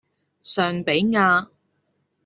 [0.41, 1.49] 尚比亞